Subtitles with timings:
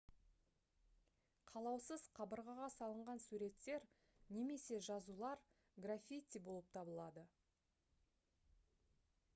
[1.51, 3.85] қалаусыз қабырғаға салынған суреттер
[4.39, 5.45] немесе жазулар
[5.87, 7.27] граффити болып табылады